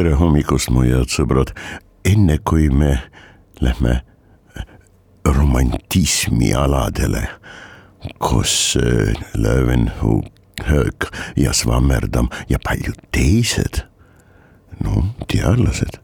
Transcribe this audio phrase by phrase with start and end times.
[0.00, 1.50] tere hommikust, mu head sõbrad.
[2.08, 2.94] enne kui me
[3.60, 3.98] lähme
[5.28, 7.26] romantismi aladele,
[8.16, 13.82] kus äh, Löwenhoek ja Swammerdam ja paljud teised,
[14.80, 16.00] no teadlased,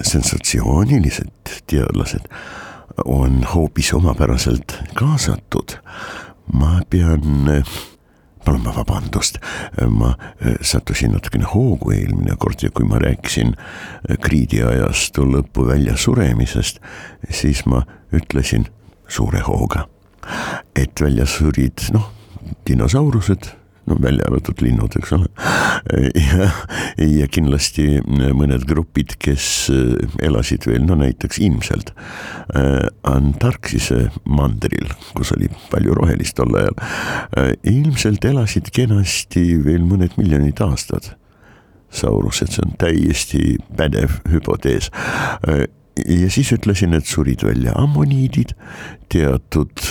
[0.00, 2.24] sensatsioonilised teadlased
[3.04, 5.76] on hoopis omapäraselt kaasatud.
[6.52, 7.64] ma pean
[8.40, 9.38] äh, palun ma vabandust,
[9.88, 16.80] ma äh, sattusin natukene hoogu eelmine kord ja kui ma rääkisin äh, kriidiajastu lõpu väljasuremisest,
[17.30, 18.66] siis ma ütlesin
[19.08, 19.86] suure hooga,
[20.76, 22.10] et välja surid noh,
[22.66, 23.50] dinosaurused
[23.90, 25.26] no välja arvatud linnud, eks ole.
[26.14, 26.48] Ja,
[27.00, 31.92] ja kindlasti mõned grupid, kes äh, elasid veel, no näiteks ilmselt
[32.54, 36.76] äh, Antarktise mandril, kus oli palju rohelist tol ajal.
[37.38, 41.14] Äh, ilmselt elasid kenasti veel mõned miljonid aastad.
[41.90, 43.40] Saurused, see on täiesti
[43.74, 44.92] pädev hüpotees
[45.98, 48.52] ja siis ütlesin, et surid välja ammoniidid,
[49.10, 49.82] teatud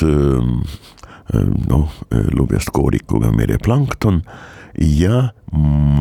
[1.68, 1.98] noh,
[2.32, 4.22] lubjast koorikuga mereplankton
[4.82, 5.30] ja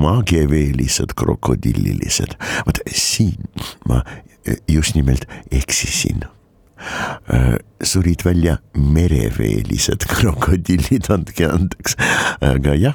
[0.00, 2.34] mageveelised krokodillilised.
[2.66, 3.48] vot siin
[3.88, 4.02] ma
[4.68, 6.24] just nimelt eksisin
[7.82, 11.96] surid välja mereveelised krokodillid, andke andeks.
[12.40, 12.94] aga jah,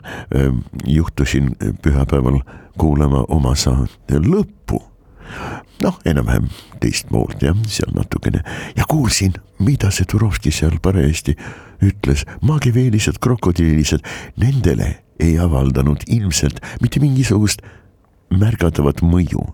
[0.85, 2.39] juhtusin pühapäeval
[2.79, 4.79] kuulama oma saate lõppu
[5.83, 6.47] noh, enam-vähem
[6.79, 8.43] teist poolt jah, seal natukene
[8.77, 11.35] ja kuulsin, mida see Turovski seal parajasti
[11.83, 14.05] ütles, maagiveelised krokodillilised,
[14.39, 17.61] nendele ei avaldanud ilmselt mitte mingisugust
[18.33, 19.45] märgatavat mõju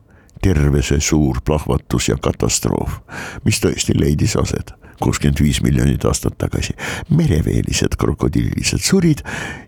[0.42, 3.02] terve see suur plahvatus ja katastroof,
[3.44, 6.74] mis tõesti leidis aset kuuskümmend viis miljonit aastat tagasi.
[7.10, 9.22] mereveelised krokodillilised surid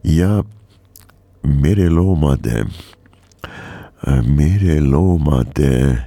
[0.03, 0.43] ja
[1.43, 2.65] mereloomade,
[4.27, 5.97] mereloomade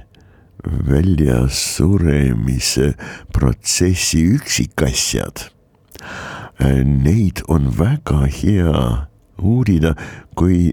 [0.65, 2.93] väljasuremise
[3.33, 5.49] protsessi üksikasjad.
[6.85, 9.07] Neid on väga hea
[9.41, 9.95] uurida,
[10.35, 10.71] kui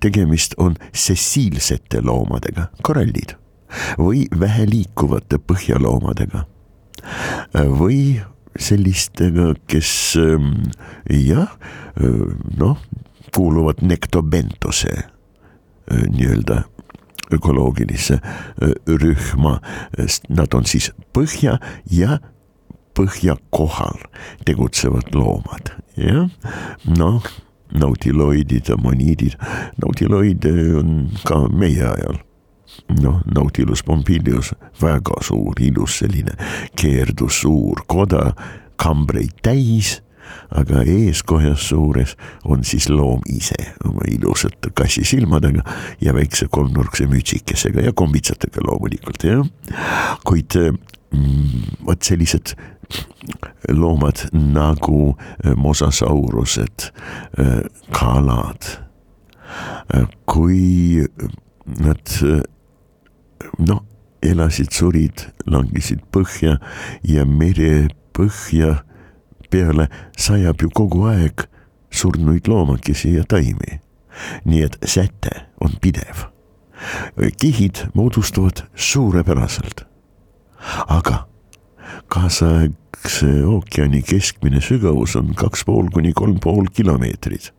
[0.00, 3.36] tegemist on sessiilsete loomadega, korallid
[3.98, 6.44] või väheliikuvate põhjaloomadega
[7.80, 8.20] või
[8.60, 9.90] sellistega, kes
[11.12, 11.56] jah,
[12.56, 12.78] noh,
[13.34, 14.92] kuuluvad nektobentose
[15.90, 16.62] nii-öelda
[17.36, 18.20] ökoloogilisse
[18.86, 19.58] rühma,
[20.28, 21.58] nad on siis põhja
[21.90, 22.20] ja
[22.96, 23.98] põhja kohal
[24.46, 26.30] tegutsevad loomad, jah,
[26.86, 27.26] noh
[27.78, 29.36] nautiloidid, ammoniidid,
[29.82, 32.22] nautiloide on ka meie ajal
[33.00, 36.34] noh, Nautilus pompilius, väga suur, ilus selline
[36.76, 38.30] keerdussuur koda,
[38.80, 40.00] kambreid täis
[40.50, 45.62] aga eeskojas suures on siis loom ise oma ilusate kassisilmadega
[46.00, 49.46] ja väikse kolmnurkse mütsikesega ja kombitsatega loomulikult jah.
[50.26, 52.56] kuid mm, vot sellised
[53.68, 56.92] loomad nagu äh, mosasaurused,
[57.38, 57.60] äh,
[57.92, 58.62] kalad,
[59.94, 61.06] äh, kui
[61.66, 62.08] nad
[63.58, 63.82] noh,
[64.22, 66.58] elasid, surid, langesid põhja
[67.06, 68.82] ja merepõhja
[69.50, 69.88] peale
[70.18, 71.46] sajab ju kogu aeg
[71.90, 73.80] surnuid loomakesi ja taimi.
[74.44, 76.28] nii et säte on pidev.
[77.38, 79.86] kihid moodustuvad suurepäraselt.
[80.88, 81.26] aga
[82.08, 87.52] kaasaegse ookeani keskmine sügavus on kaks pool kuni kolm pool kilomeetrit.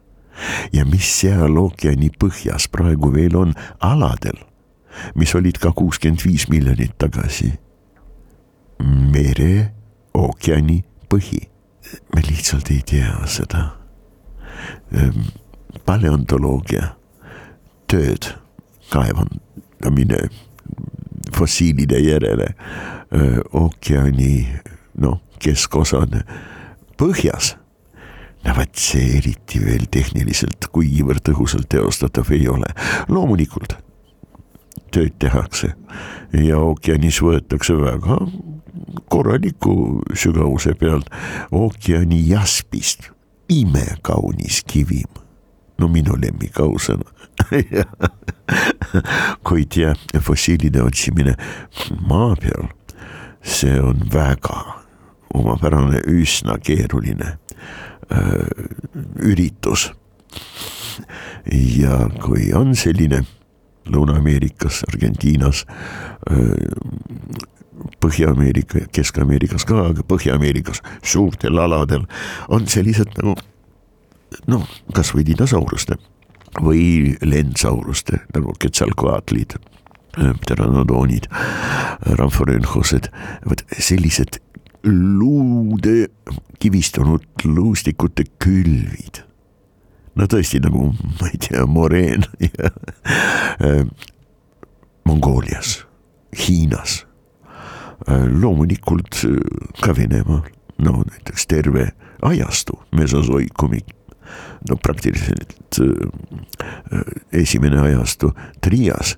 [0.74, 4.38] ja mis seal ookeani põhjas praegu veel on aladel,
[5.16, 7.54] mis olid ka kuuskümmend viis miljonit tagasi.
[9.14, 9.72] mere,
[10.14, 11.42] ookeani põhi
[12.16, 13.64] me lihtsalt ei tea seda.
[14.94, 15.30] Ehm,
[15.86, 16.96] paleontoloogia
[17.88, 18.34] tööd,
[18.92, 20.28] kaevandamine
[21.36, 22.54] fossiilide järele
[23.54, 24.48] ookeani
[25.02, 26.22] noh, keskosad
[27.00, 27.56] põhjas.
[28.46, 32.70] no vot see eriti veel tehniliselt kuigivõrd tõhusalt teostatav ei ole,
[33.10, 33.78] loomulikult
[34.92, 35.74] tööd tehakse
[36.34, 38.22] ja ookeanis võetakse väga
[39.12, 41.10] korraliku sügavuse pealt
[41.52, 43.10] ookeani jaspist
[43.50, 45.27] imekaunis kivim.
[45.80, 47.08] No minu lemmik ausõna
[49.48, 51.36] kuid jah, fossiilide otsimine
[52.08, 52.70] maa peal,
[53.44, 54.60] see on väga
[55.38, 57.38] omapärane, üsna keeruline
[58.12, 58.46] öö,
[59.22, 59.92] üritus.
[61.52, 63.26] ja kui on selline
[63.88, 65.62] Lõuna-Ameerikas, Argentiinas,
[68.04, 72.04] Põhja-Ameerika, Kesk-Ameerikas ka, aga Põhja-Ameerikas suurtel aladel
[72.52, 73.38] on sellised nagu
[74.48, 75.98] noh, kasvõi dinosauruste
[76.64, 79.58] või lendsauruste nagu Quetzalcoatlid,
[80.18, 81.28] pteranodonid,
[82.18, 83.12] ramforönhosed,
[83.46, 84.40] vot sellised
[84.88, 86.08] luude
[86.60, 89.24] kivistunud luustikute külvid.
[90.18, 90.90] No tõesti nagu,
[91.20, 92.72] ma ei tea, moreen ja
[93.62, 93.84] äh,
[95.06, 95.84] Mongoolias,
[96.34, 97.04] Hiinas.
[98.08, 99.38] Äh,, loomulikult äh,
[99.84, 100.48] ka Venemaal,
[100.82, 101.92] no näiteks terve
[102.26, 103.84] ajastu mesosoikumi,
[104.70, 107.02] no praktiliselt äh,
[107.32, 108.32] esimene ajastu
[108.62, 109.16] Trias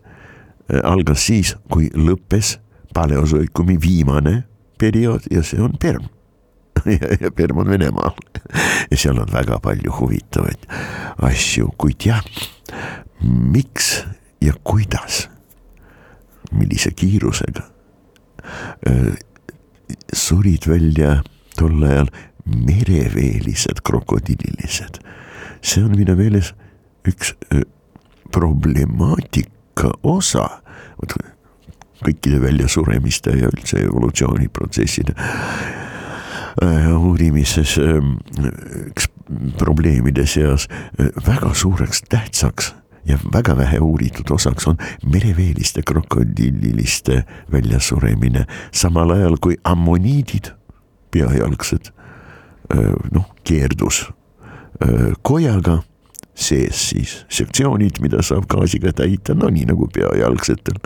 [0.72, 2.58] äh, algas siis, kui lõppes
[2.94, 4.44] paleosoikumi viimane
[4.80, 6.08] periood ja see on Perm.
[7.20, 8.16] Ja, Perm on Venemaal.
[8.92, 10.64] Ja seal on väga palju huvitavaid
[11.28, 12.24] asju, kuid jah,
[13.22, 13.90] miks
[14.42, 15.26] ja kuidas,
[16.56, 17.66] millise kiirusega
[18.88, 19.12] äh,
[20.16, 21.20] surid välja
[21.58, 22.10] tol ajal
[22.50, 25.00] mereveelised krokodillilised.
[25.62, 26.54] see on minu meeles
[27.08, 27.34] üks
[28.32, 30.62] problemaatika osa,
[31.02, 31.18] vot
[32.06, 35.16] kõikide väljasuremiste ja üldse evolutsiooniprotsesside
[36.62, 38.18] Äh, uurimises ähm,
[38.90, 39.06] üks
[39.58, 40.66] probleemide seas
[41.00, 42.74] äh, väga suureks tähtsaks
[43.08, 44.76] ja väga vähe uuritud osaks on
[45.06, 47.22] mereveeliste krokodilliliste
[47.52, 48.44] väljasuremine,
[48.76, 50.52] samal ajal kui ammoniidid,
[51.16, 51.94] peajalgsed,
[52.70, 54.04] noh, keerdus.
[55.26, 55.80] Kojaga
[56.40, 60.78] sees siis sektsioonid, mida saab gaasiga täita, no nii nagu peajalgsetel.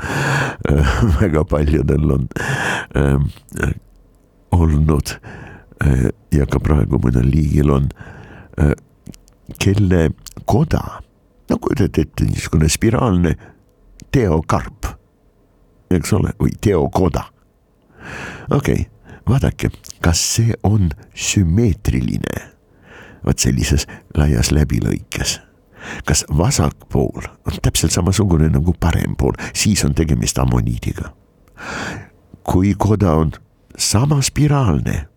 [1.19, 2.27] Väga paljudel on
[2.97, 3.74] äh,
[4.56, 5.13] olnud.
[5.13, 5.44] Äh,
[5.83, 7.89] Äh, ja ka praegu mõnel liigil on,
[8.62, 8.74] äh,
[9.59, 10.12] kelle
[10.50, 11.01] koda,
[11.50, 13.33] no kujutate ette niisugune spiraalne
[14.13, 14.88] teokarp,
[15.91, 17.25] eks ole, või teokoda.
[18.51, 18.85] okei okay,,
[19.30, 19.72] vaadake,
[20.02, 22.44] kas see on sümmeetriline,
[23.25, 23.88] vot sellises
[24.18, 25.40] laias läbilõikes
[26.06, 31.14] kas vasak pool on täpselt samasugune nagu parem pool, siis on tegemist ammoniidiga.
[32.44, 33.31] kui koda on
[33.78, 35.08] sama spiraalne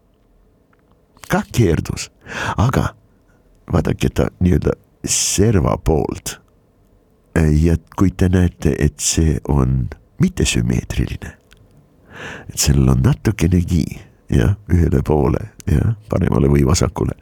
[1.28, 2.10] ka keerdus,
[2.56, 2.94] aga
[3.72, 6.40] vaadake ta nii-öelda serva poolt.
[7.62, 9.88] ja kui te näete, et see on
[10.20, 11.36] mittesümmeetriline,
[12.56, 13.84] et sellel on natukenegi
[14.32, 17.12] jah, ühele poole jah, paremale või vasakule.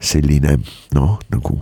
[0.00, 0.56] Selline
[0.96, 1.60] noh, nagu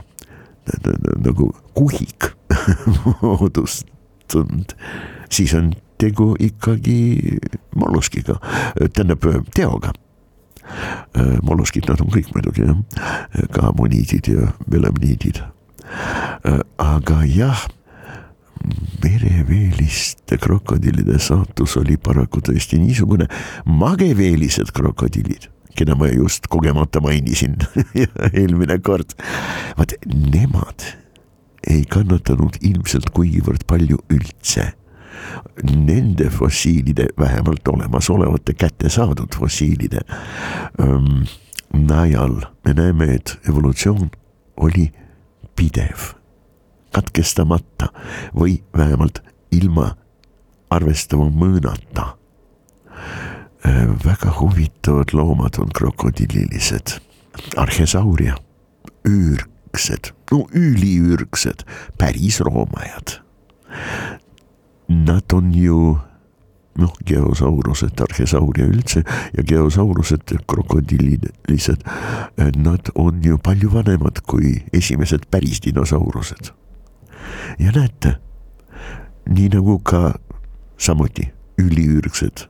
[1.24, 2.28] nagu kuhik
[3.22, 4.74] moodustunud,
[5.32, 7.38] siis on tegu ikkagi
[7.74, 8.36] molluskiga,
[8.92, 9.24] tähendab
[9.56, 9.94] teoga.
[11.16, 12.76] Äh, molluskid, nad on kõik muidugi jah,
[13.54, 15.40] ka ammoniidid ja belemniidid.
[15.40, 17.64] Äh, aga jah,
[19.04, 23.28] mereveeliste krokodillide saatus oli paraku tõesti niisugune,
[23.64, 27.54] mageveelised krokodillid keda ma just kogemata mainisin
[28.40, 29.14] eelmine kord.
[29.78, 30.86] vaat nemad
[31.68, 34.72] ei kannatanud ilmselt kuigivõrd palju üldse
[35.62, 40.02] nende fossiilide, vähemalt olemasolevate kättesaadud fossiilide
[40.80, 41.26] ähm,
[41.74, 44.10] najal me näeme, et evolutsioon
[44.56, 44.88] oli
[45.56, 46.14] pidev,
[46.92, 47.90] katkestamata
[48.36, 49.94] või vähemalt ilma
[50.70, 52.14] arvestava mõõnata
[53.66, 53.86] äh,.
[54.04, 56.98] väga huvitavad loomad on krokodillilised,
[57.56, 58.36] arhesauria,
[59.08, 61.64] üürgsed, no üliürgsed,
[61.98, 63.18] päris roomajad
[64.88, 65.98] nad on ju
[66.78, 69.02] noh, geosaurused, arhesauria üldse
[69.34, 71.82] ja geosaurused, krokodillilised,
[72.56, 76.52] nad on ju palju vanemad kui esimesed päris dinosaurused.
[77.58, 78.16] Ja näete,
[79.28, 80.14] nii nagu ka
[80.78, 82.46] samuti üliürgsed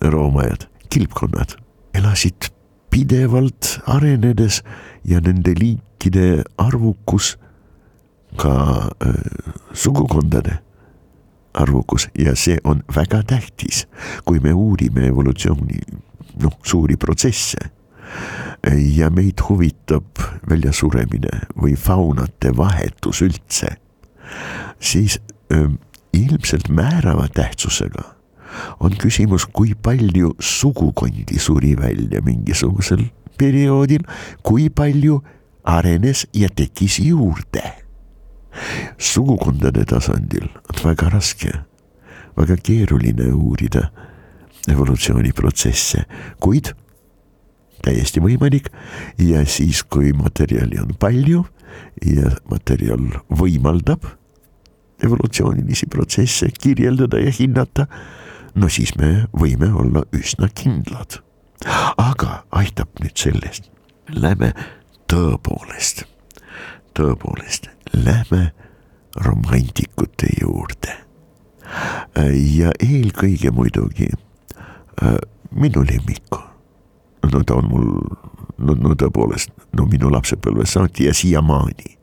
[0.00, 1.54] roomajad, kilpkonnad
[1.94, 2.50] elasid
[2.90, 4.62] pidevalt arenedes
[5.04, 7.36] ja nende liikide arvukus
[8.36, 8.54] ka
[9.06, 9.14] äh,
[9.72, 10.58] sugukondade
[11.54, 13.86] arvukus ja see on väga tähtis,
[14.24, 15.80] kui me uurime evolutsiooni
[16.42, 17.70] noh, suuri protsesse.
[18.96, 20.18] ja meid huvitab
[20.50, 21.30] väljasuremine
[21.62, 23.76] või faunate vahetus üldse,
[24.80, 25.20] siis
[26.12, 28.04] ilmselt määrava tähtsusega
[28.80, 33.04] on küsimus, kui palju sugukondi suri välja mingisugusel
[33.38, 34.04] perioodil,
[34.42, 35.20] kui palju
[35.64, 37.62] arenes ja tekkis juurde.
[38.98, 41.52] sugukondade tasandil on väga raske,
[42.36, 43.84] väga keeruline uurida
[44.68, 46.02] evolutsiooniprotsesse,
[46.42, 46.72] kuid
[47.84, 48.68] täiesti võimalik
[49.18, 51.44] ja siis, kui materjali on palju
[52.04, 54.10] ja materjal võimaldab
[55.04, 57.86] evolutsioonilisi protsesse kirjeldada ja hinnata,
[58.54, 61.20] no siis me võime olla üsna kindlad.
[61.96, 63.68] aga aitab nüüd sellest,
[64.08, 64.54] lähme
[65.12, 66.06] tõepoolest,
[66.96, 68.52] tõepoolest, lähme
[69.16, 70.96] romantikute juurde.
[72.34, 75.14] ja eelkõige muidugi äh,
[75.50, 76.50] minu lemmiku
[77.32, 77.88] no ta on mul,
[78.58, 81.96] no, no tõepoolest, no minu lapsepõlvest saati ja siiamaani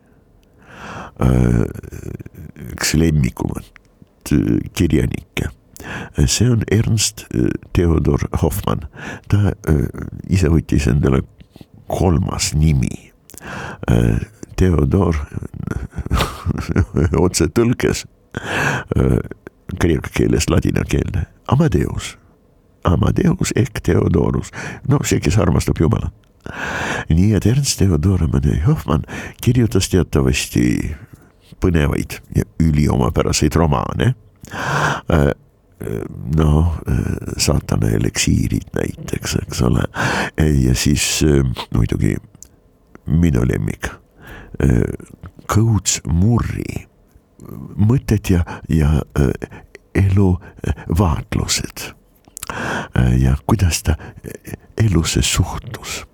[2.74, 5.52] üks lemmikumat äh, kirjanikke.
[6.26, 8.88] see on Ernst äh, Theodor Hoffmann,
[9.30, 9.54] ta
[10.28, 11.22] ise võttis endale
[11.88, 13.12] kolmas nimi.
[14.58, 15.16] Theodor
[17.26, 18.04] otsetõlkes
[19.78, 22.18] kreeka keelest ladina keelde, Amadeus
[22.88, 24.52] Amadeus ehk Theodorus,
[24.88, 26.14] no see, kes armastab Jumalat.
[27.12, 29.04] nii et Ernst Theodor Amadei Hoffmann
[29.44, 30.96] kirjutas teatavasti
[31.62, 34.14] põnevaid ja üliomapäraseid romaane.
[36.38, 36.78] Noh,
[37.38, 39.84] saatana eliksiirid näiteks, eks ole,
[40.38, 41.22] ja siis
[41.74, 42.16] muidugi
[43.06, 43.88] minu lemmik,
[45.48, 46.88] Coates Murri
[47.78, 49.04] mõtted ja, ja
[49.96, 51.94] eluvaatlused
[53.22, 53.96] ja kuidas ta
[54.82, 56.06] elusse suhtus.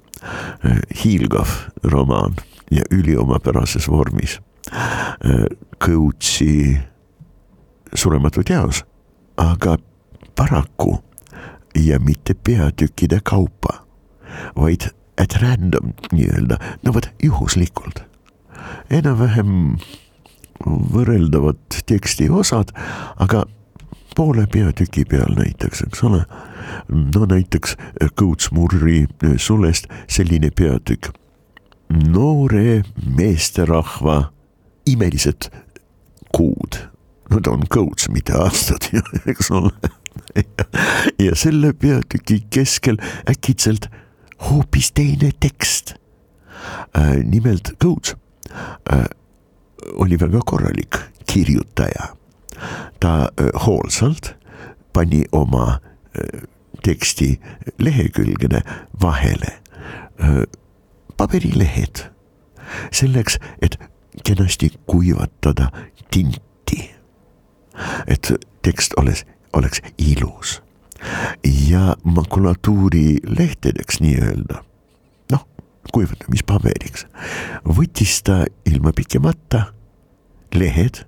[1.04, 1.48] Hiilgav
[1.84, 2.36] romaan
[2.72, 4.42] ja üliomapärases vormis.
[4.72, 5.46] Äh,
[5.80, 6.80] Coats'i
[7.96, 8.84] surematu teos,
[9.38, 9.78] aga
[10.36, 10.98] paraku
[11.76, 13.84] ja mitte peatükkide kaupa,
[14.56, 18.04] vaid at random nii-öelda, no vot juhuslikult.
[18.90, 19.78] enam-vähem
[20.66, 22.72] võrreldavad tekstiosad,
[23.20, 23.44] aga
[24.16, 26.24] poole peatüki peal näiteks, eks ole.
[26.90, 27.76] no näiteks
[28.16, 31.12] Kõutsmurri eh, sulest selline peatükk.
[31.90, 32.84] noore
[33.18, 34.34] meesterahva
[34.86, 35.50] imelised
[36.36, 36.78] kuud.
[37.30, 38.90] no ta on Kõuts, mitte aastad
[39.32, 39.72] eks ole.
[41.20, 42.98] Ja selle peatüki keskel
[43.30, 43.90] äkitselt
[44.50, 45.96] hoopis teine tekst.
[46.98, 47.24] Äh,.
[47.24, 48.16] nimelt Kõuts
[48.92, 49.06] äh,
[49.94, 52.14] oli väga korralik kirjutaja.
[53.00, 53.30] Ta
[53.66, 54.36] hoolsalt
[54.94, 55.80] pani oma
[56.84, 57.42] teksti
[57.80, 58.62] lehekülgede
[59.02, 59.60] vahele.
[61.18, 62.12] Paberilehed.
[62.92, 63.78] Selleks, et
[64.24, 65.72] kenasti kuivatada
[66.12, 66.92] tinti.
[68.08, 70.62] et tekst oleks, oleks ilus
[71.70, 74.64] ja makulatuuri lehtedeks nii-öelda,
[75.32, 75.48] noh,
[75.94, 77.08] kuivatamispaberiks,
[77.66, 79.66] võttis ta ilma pikemata
[80.56, 81.02] lehed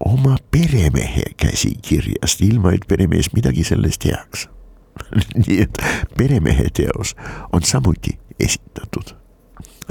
[0.00, 4.48] oma peremehe käsikirjast, ilma et peremees midagi sellest teaks
[5.46, 5.82] nii et
[6.16, 7.14] peremehe teos
[7.52, 9.14] on samuti esitatud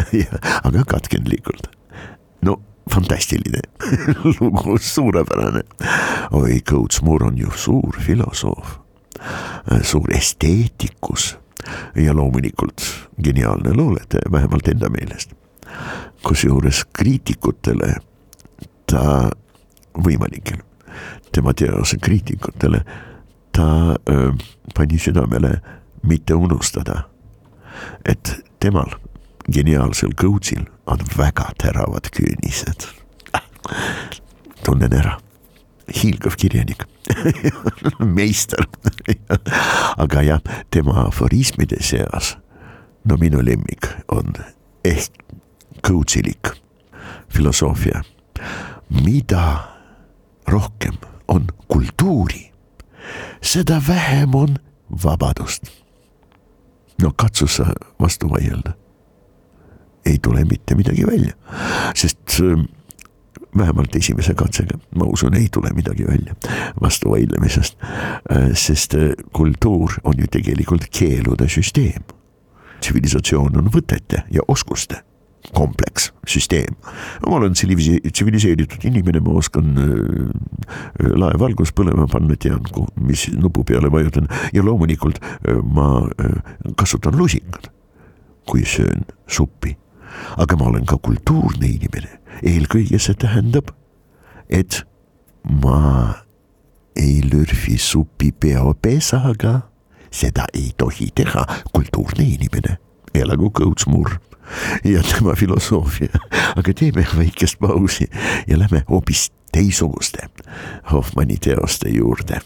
[0.68, 1.70] aga katkendlikult.
[2.90, 3.62] Fantastiline
[4.40, 5.62] lugu, suurepärane.
[6.32, 8.78] oi, Coates Moore on ju suur filosoof,
[9.82, 11.38] suur esteetikus
[11.96, 12.82] ja loomulikult
[13.24, 15.34] geniaalne luuletaja, vähemalt enda meelest.
[16.24, 17.96] kusjuures kriitikutele
[18.86, 19.30] ta
[19.98, 20.62] võimalikel
[21.32, 22.82] tema teose kriitikutele,
[23.52, 24.32] ta öö,
[24.76, 25.62] pani südamele
[26.04, 27.04] mitte unustada,
[28.06, 28.96] et temal,
[29.50, 32.88] geniaalsel coach'il on väga teravad küünised.
[34.66, 35.18] tunnen ära,
[35.90, 36.86] hiilgav kirjanik
[38.18, 38.66] meister
[40.04, 42.36] aga jah, tema aforismide seas,
[43.06, 44.34] no minu lemmik on
[44.86, 45.12] ehk
[45.82, 46.54] coach'ilik
[47.32, 48.04] filosoofia,
[48.90, 49.46] mida
[50.48, 52.52] rohkem on kultuuri,
[53.42, 54.58] seda vähem on
[55.04, 55.72] vabadust.
[57.02, 58.81] no katsu sa vastu vaielda.
[60.06, 61.34] Ei tule mitte midagi välja,
[61.96, 62.66] sest ähm,
[63.58, 66.36] vähemalt esimese katsega, ma usun, ei tule midagi välja
[66.82, 67.78] vastu vaidlemisest.
[68.32, 72.04] Äh, sest äh, kultuur on ju tegelikult keelude süsteem.
[72.82, 75.04] tsivilisatsioon on võtete ja oskuste
[75.54, 76.76] kompleks, süsteem.
[77.28, 82.64] ma olen tsiviliseeritud inimene, ma oskan äh, laevalgust põlema panna, tean,
[82.96, 85.20] mis nupu peale vajutan ja loomulikult
[85.64, 86.08] ma
[86.78, 87.70] kasutan lusikad,
[88.50, 89.81] kui söön suppi.
[90.38, 93.72] Aga ma olen ka kultuurne inimene, eelkõige see tähendab,
[94.50, 94.84] et
[95.44, 96.14] ma
[96.96, 99.62] ei lürfi supi peopesaga,
[100.12, 101.46] seda ei tohi teha.
[101.72, 102.78] Kultuurne inimene,
[103.16, 104.18] elagu Kõuts Murr
[104.84, 106.20] ja tema filosoofia,
[106.56, 108.10] aga teeme väikest pausi
[108.48, 110.28] ja lähme hoopis teistsuguste
[110.92, 112.42] Hoffmanni teoste juurde.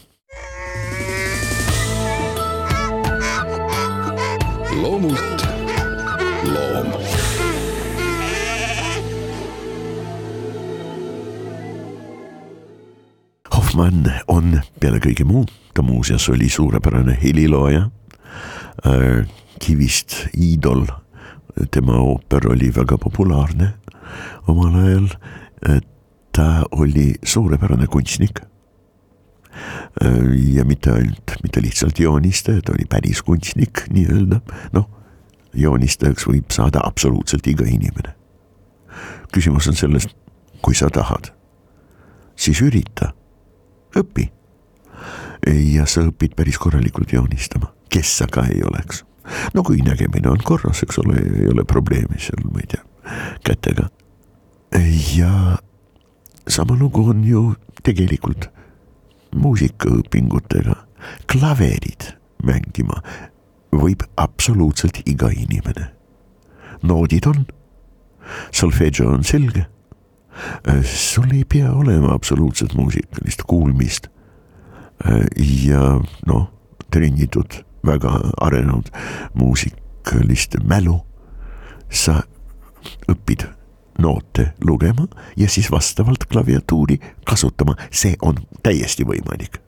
[4.82, 5.46] loomult.
[6.44, 7.15] Loom
[13.76, 15.42] Hoffmann on peale kõige muu,
[15.76, 17.90] ta muuseas oli suurepärane helilooja,
[18.88, 19.26] äh,
[19.60, 20.86] kivist iidol,
[21.70, 23.74] tema ooper oli väga populaarne
[24.48, 25.08] omal ajal,
[26.32, 28.40] ta oli suurepärane kunstnik.
[30.00, 34.40] Äh, ja mitte ainult, mitte lihtsalt joonistaja, ta oli päris kunstnik nii-öelda,
[34.72, 34.88] noh,
[35.52, 38.16] joonistajaks võib saada absoluutselt iga inimene.
[39.36, 40.08] küsimus on selles,
[40.64, 41.28] kui sa tahad,
[42.40, 43.12] siis ürita
[43.96, 44.30] õpi.
[45.46, 49.04] ja sa õpid päris korralikult joonistama, kes sa ka ei oleks.
[49.54, 52.82] no kui nägemine on korras, eks ole, ei ole probleemi seal, ma ei tea,
[53.44, 53.88] kätega.
[55.16, 55.58] ja
[56.48, 58.50] sama lugu on ju tegelikult
[59.36, 60.74] muusikaõpingutega,
[61.30, 62.12] klaverid
[62.46, 63.02] mängima
[63.72, 65.92] võib absoluutselt iga inimene.
[66.82, 67.46] noodid on,
[68.52, 69.66] solfedžo on selge
[70.84, 74.08] sul ei pea olema absoluutselt muusikalist kuulmist.
[75.66, 76.46] Ja noh,
[76.90, 78.90] trennitud, väga arenenud
[79.34, 81.00] muusikalist mälu.
[81.90, 82.22] sa
[83.06, 83.44] õpid
[84.02, 85.06] noote lugema
[85.38, 89.60] ja siis vastavalt klaviatuuri kasutama, see on täiesti võimalik.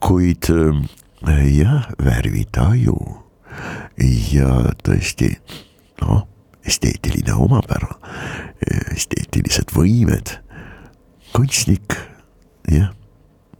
[0.00, 0.50] Kuid
[1.56, 2.98] jah, värvitaju
[4.32, 4.50] ja
[4.84, 5.32] tõesti
[6.02, 6.28] noh
[6.66, 7.94] esteetiline omapära,
[8.94, 10.38] esteetilised võimed.
[11.32, 11.96] kunstnik,
[12.70, 12.92] jah,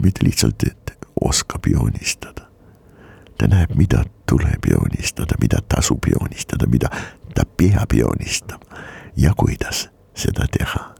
[0.02, 2.48] mitte lihtsalt, et oskab joonistada.
[3.38, 6.90] ta näeb, mida tuleb joonistada, mida tasub joonistada, mida
[7.34, 8.82] ta peab joonistama
[9.16, 10.94] ja kuidas seda teha.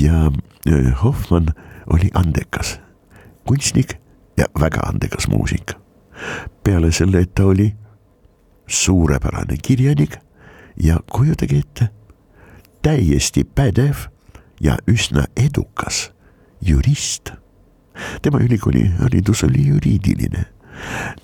[0.00, 0.30] ja
[0.68, 1.52] äh, Hoffmann
[1.86, 2.80] oli andekas
[3.46, 3.96] kunstnik
[4.36, 5.72] ja väga andekas muusik.
[6.64, 7.74] peale selle, et ta oli
[8.66, 10.16] suurepärane kirjanik
[10.82, 11.88] ja kujutage ette,
[12.82, 14.06] täiesti pädev
[14.60, 16.10] ja üsna edukas
[16.60, 17.32] jurist.
[18.22, 20.44] tema ülikooli haridus oli juriidiline.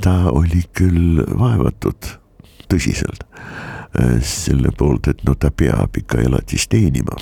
[0.00, 2.22] ta oli küll vaevatud
[2.72, 3.24] tõsiselt
[4.00, 7.16] äh, selle poolt, et no ta peab ikka elatist teenima,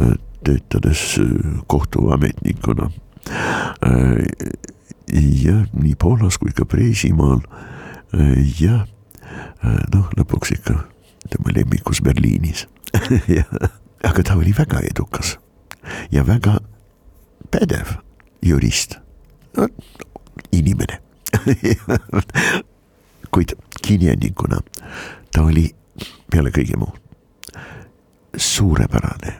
[0.00, 2.90] äh, töötades äh, kohtuametnikuna.
[5.12, 7.42] jah, nii Poolas kui ka Preisimaal.
[8.58, 8.86] jah,
[9.94, 10.91] noh, lõpuks ikka
[11.32, 12.66] tema lemmikus Berliinis.
[14.08, 15.38] Aga ta oli väga edukas
[16.12, 16.58] ja väga
[17.50, 17.96] pädev
[18.42, 18.98] jurist,
[20.52, 21.00] inimene.
[23.32, 24.58] Kuid kirjanikuna
[25.32, 25.70] ta oli
[26.30, 26.92] peale kõige muu
[28.36, 29.38] suurepärane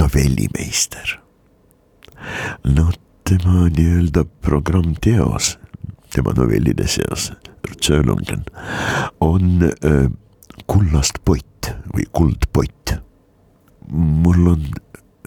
[0.00, 1.20] novellimeister.
[2.64, 2.92] noh,
[3.28, 5.56] tema nii-öelda programmteos,
[6.12, 7.32] tema novellide seas,
[9.20, 10.08] on öö,
[10.66, 12.96] kullast pott või kuldpott.
[13.90, 14.64] mul on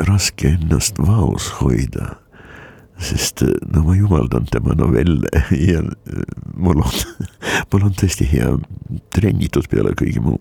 [0.08, 2.18] raske ennast vaos hoida,
[3.00, 5.32] sest no ma jumaldan tema novelle
[5.72, 5.84] ja
[6.56, 7.00] mul on,
[7.72, 8.52] mul on tõesti hea
[9.16, 10.36] trennitud peale kõige mu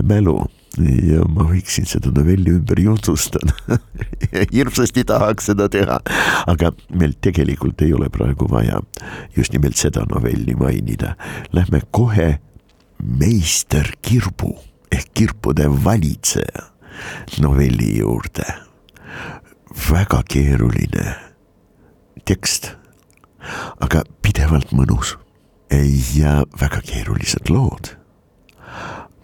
[0.00, 0.38] mälu
[0.80, 3.52] ja ma võiksin seda novelli ümber jutustada
[4.54, 5.98] hirmsasti tahaks seda teha,
[6.48, 8.80] aga meil tegelikult ei ole praegu vaja
[9.36, 11.14] just nimelt seda novelli mainida.
[11.52, 12.38] Lähme kohe
[13.02, 14.54] meister Kirbu
[14.92, 16.68] ehk kirpude valitseja
[17.40, 18.44] novelli juurde.
[19.90, 21.14] väga keeruline
[22.28, 22.74] tekst,
[23.80, 25.16] aga pidevalt mõnus
[26.14, 27.96] ja väga keerulised lood.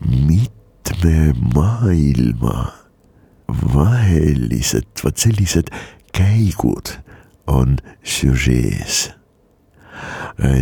[0.00, 2.72] mitme maailma
[3.48, 5.68] vahelised, vot sellised
[6.12, 6.96] käigud
[7.46, 9.10] on süžees.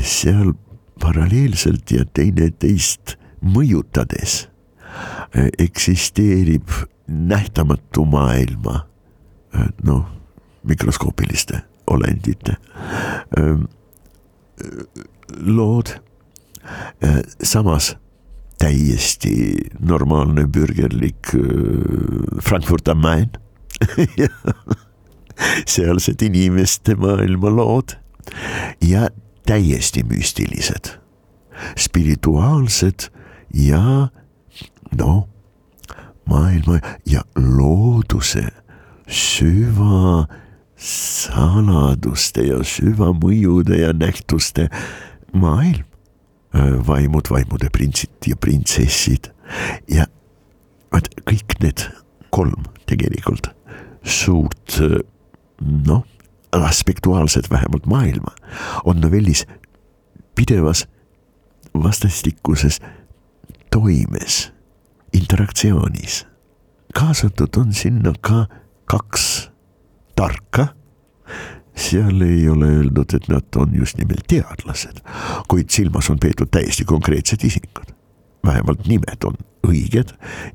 [0.02, 0.55] seal
[1.00, 4.46] paralleelselt ja teineteist mõjutades
[5.37, 6.72] äh, eksisteerib
[7.06, 8.80] nähtamatu maailma
[9.54, 10.06] äh, noh,
[10.66, 12.56] mikroskoopiliste olendite
[13.38, 13.68] ähm,
[15.38, 15.92] lood.
[17.04, 17.94] Äh, samas
[18.59, 21.28] täiesti normaalne bürgerlik
[22.42, 23.30] Frankfurt am Main
[25.74, 27.98] sealsed inimeste maailmalood
[28.80, 29.11] ja
[29.46, 30.96] täiesti müstilised,
[31.78, 33.09] spirituaalsed
[33.54, 34.09] ja
[34.98, 35.28] noh,
[36.26, 38.48] maailma ja looduse
[39.06, 40.26] süva
[40.76, 44.68] saladuste ja süvamõjude ja nähtuste
[45.32, 45.85] maailm.
[46.87, 49.26] vaimud, vaimude printsid ja printsessid
[49.92, 50.06] ja
[50.94, 51.82] vot kõik need
[52.32, 53.50] kolm tegelikult
[54.00, 54.78] suurt
[55.61, 56.06] noh,
[56.64, 58.31] aspektuaalset vähemalt maailma
[58.85, 59.47] on novellis
[60.35, 60.88] pidevas
[61.83, 62.81] vastastikuses
[63.71, 64.53] toimes,
[65.12, 66.27] interaktsioonis.
[66.95, 68.47] kaasatud on sinna ka
[68.85, 69.51] kaks
[70.16, 70.66] tarka.
[71.77, 75.03] seal ei ole öeldud, et nad on just nimelt teadlased,
[75.49, 77.95] kuid silmas on peetud täiesti konkreetsed isikud.
[78.46, 80.12] Vähemalt nimed on õiged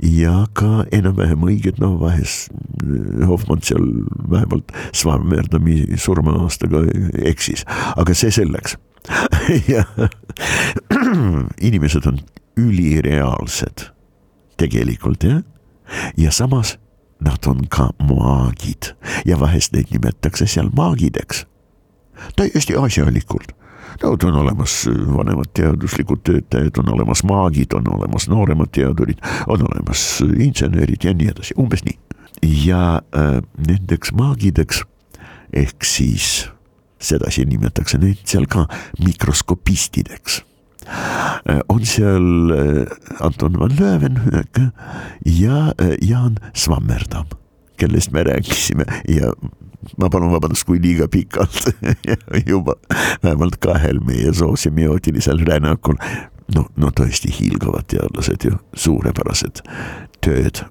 [0.08, 2.52] ja ka enam-vähem õiged, noh vahest
[2.84, 3.86] eh, Hoffmann seal
[4.32, 6.86] vähemalt Swarmerdami surmaaastaga
[7.28, 7.66] eksis,
[8.00, 8.78] aga see selleks
[9.74, 9.86] ja
[11.68, 12.22] inimesed on
[12.60, 13.90] ülireaalsed
[14.62, 15.42] tegelikult jah,
[16.18, 16.78] ja samas
[17.22, 18.94] nad on ka maagid
[19.26, 21.46] ja vahest neid nimetatakse seal maagideks.
[22.36, 23.54] täiesti asjalikult.
[24.04, 24.76] No on olemas
[25.18, 31.32] vanemad teaduslikud töötajad, on olemas maagid, on olemas nooremad teadurid, on olemas insenerid ja nii
[31.34, 31.98] edasi, umbes nii.
[32.66, 34.84] ja äh, nendeks maagideks
[35.54, 36.48] ehk siis
[37.02, 38.68] sedasi nimetatakse neid seal ka
[39.04, 40.42] mikroskopistideks
[41.50, 42.86] Äh, on seal äh,
[43.20, 44.60] Anton van Leeuwenhoek
[45.26, 47.26] ja äh, Jaan Swammerdam,
[47.78, 49.34] kellest me rääkisime ja
[49.98, 51.72] ma palun vabandust, kui liiga pikalt
[52.52, 52.76] juba
[53.24, 55.98] vähemalt kahel meie soosiomiotilisel rännakul.
[56.56, 59.64] no, no tõesti hiilgavad teadlased ju, suurepärased
[60.22, 60.66] tööd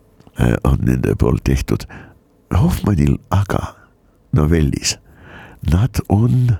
[0.64, 1.84] on nende poolt tehtud.
[2.54, 3.74] Hoffmannil aga
[4.36, 4.96] novellis,
[5.70, 6.56] nad on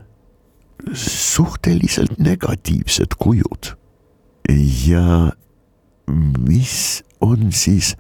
[0.95, 3.77] suhteliselt negatiivsed kujud.
[4.87, 5.31] ja
[6.39, 7.95] mis on siis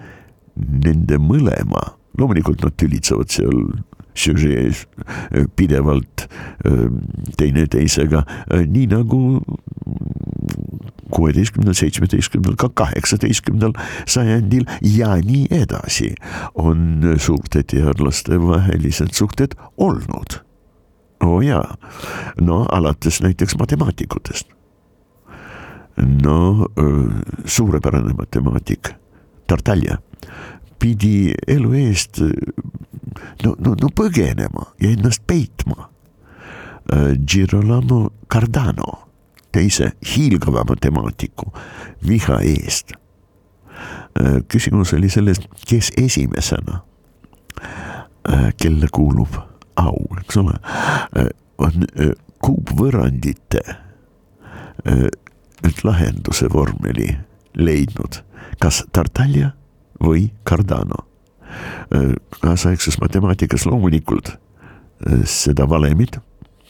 [0.57, 3.61] nende mõlema, loomulikult nad tülitsevad seal
[4.14, 4.87] süžees
[5.57, 6.27] pidevalt
[7.38, 8.25] teineteisega,
[8.66, 9.20] nii nagu
[11.11, 13.75] kuueteistkümnendal, seitsmeteistkümnendal, ka kaheksateistkümnendal
[14.07, 16.14] sajandil ja nii edasi
[16.55, 20.40] on suurte teadlaste vahelised suhted olnud.
[21.20, 21.77] Oo oh jaa,
[22.40, 24.49] no alates näiteks matemaatikutest.
[26.23, 26.66] no
[27.44, 28.94] suurepärane matemaatik,
[29.46, 29.99] Tartalja
[30.81, 32.21] pidi elu eest
[33.45, 35.88] no, no, no põgenema ja ennast peitma.
[36.90, 38.97] Girolamo Cardano,
[39.55, 41.53] teise hiilgava matemaatiku
[42.09, 42.97] viha eest.
[44.51, 45.38] küsimus oli selles,
[45.69, 46.81] kes esimesena,
[48.59, 49.38] kelle kuulub
[49.81, 50.57] au, eks ole,
[51.16, 52.12] äh, on äh,
[52.45, 55.07] kuupvõrrandite äh,
[55.61, 57.12] nüüd lahenduse vormeli
[57.57, 58.23] leidnud,
[58.62, 59.53] kas Tartaglia
[60.03, 61.07] või Cardano.
[62.41, 64.37] kaasaegses matemaatikas loomulikult
[65.27, 66.21] seda valemit,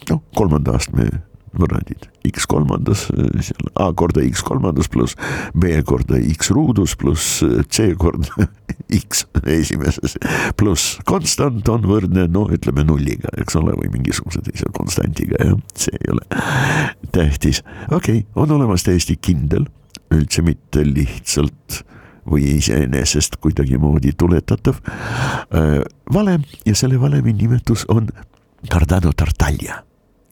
[0.08, 1.10] noh, kolmanda astme
[1.56, 3.06] võrrandid, X kolmandas,
[3.42, 5.16] seal A korda X kolmandas pluss
[5.58, 7.40] B korda X ruudus pluss
[7.72, 8.46] C korda
[9.00, 10.16] X esimeses
[10.58, 15.98] pluss konstant on võrdne, no ütleme nulliga, eks ole, või mingisuguse teise konstantiga, jah, see
[15.98, 16.26] ei ole
[17.14, 17.64] tähtis.
[17.90, 19.66] okei okay,, on olemas täiesti kindel,
[20.14, 21.82] üldse mitte lihtsalt
[22.26, 25.80] või iseenesest kuidagimoodi tuletatav äh,
[26.12, 28.08] valem ja selle valemi nimetus on
[28.72, 29.82] Cardano Tartaglia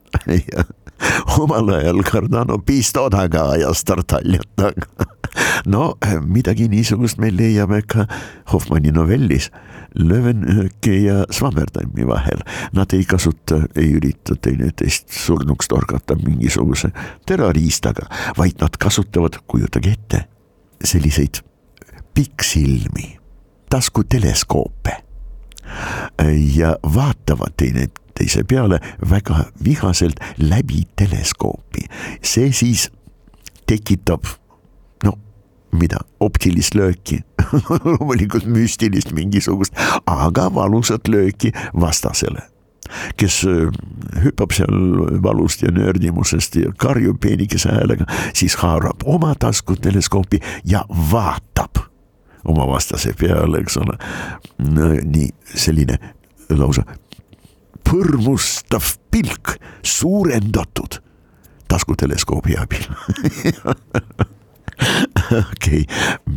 [1.39, 4.87] omal ajal Cardano piistodaga ajas Tartaljat taga.
[5.73, 5.95] no
[6.27, 8.07] midagi niisugust me leiame ka
[8.53, 9.51] Hoffmanni novellis
[9.99, 12.43] Löwenhöki ja Swammerdami vahel.
[12.77, 16.93] Nad ei kasuta, ei ürita teineteist surnuks torgata mingisuguse
[17.27, 18.05] terroriistaga,
[18.39, 20.25] vaid nad kasutavad, kujutage ette,
[20.85, 21.41] selliseid
[22.15, 23.19] pikksilmi,
[23.71, 24.97] taskuteleskoope.
[26.57, 31.87] Ja vaatavad teineteist teise peale väga vihaselt läbi teleskoopi.
[32.23, 32.91] see siis
[33.67, 34.27] tekitab
[35.05, 35.15] no
[35.73, 37.23] mida, optilist lööki.
[37.85, 39.75] Loomulikult müstilist mingisugust,
[40.07, 42.49] aga valusat lööki vastasele
[43.21, 43.69] kes äh,
[44.25, 44.79] hüppab seal
[45.23, 51.88] valust ja nördimusest ja karjub peenikese häälega, siis haarab oma taskuteleskoopi ja vaatab
[52.49, 53.99] oma vastase peale, eks ole.
[55.05, 55.99] nii selline
[56.57, 56.85] lausa
[57.89, 60.99] põrmustav pilk, suurendatud
[61.69, 62.85] taskuteleskoobi abil
[65.39, 65.85] okei okay.,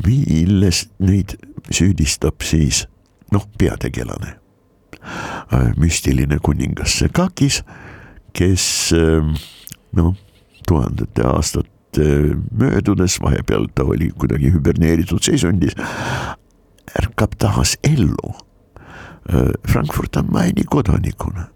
[0.05, 1.35] milles neid
[1.71, 2.85] süüdistab siis
[3.31, 4.35] noh, peategelane,
[5.53, 7.61] äh, müstiline kuningas Sekakis,
[8.35, 8.65] kes
[8.97, 9.35] ähm,
[9.95, 10.15] noh,
[10.67, 11.70] tuhandete aastate
[12.51, 15.75] möödudes, vahepeal ta oli kuidagi hüberneeritud seisundis,
[16.99, 18.35] ärkab taas ellu.
[19.67, 21.47] Frankfurt am Maini kodanikuna.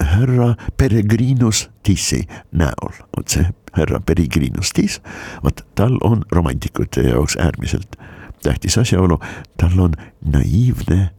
[0.00, 2.22] Härra Peregrinus Tissi
[2.56, 3.44] näol, vot see
[3.76, 5.00] härra Peregrinus Tiss,
[5.44, 7.96] vot tal on romantikute jaoks äärmiselt
[8.42, 9.18] tähtis asjaolu,
[9.56, 9.94] tal on
[10.24, 11.10] naiivne,